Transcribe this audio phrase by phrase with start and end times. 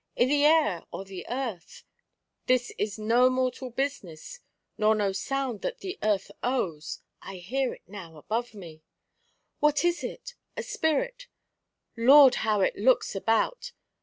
[0.17, 1.83] I' the air or the earth?
[2.47, 4.39] This is no mortal business,
[4.75, 8.81] nor no sound that the earth owes— I hear it now above me!
[9.59, 10.33] What is it?
[10.57, 11.27] A spirit!
[11.95, 13.73] Lord, how it looks about